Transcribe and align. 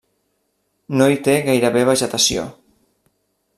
No 1.01 1.09
hi 1.15 1.19
té 1.27 1.35
gairebé 1.49 1.85
vegetació. 1.91 2.49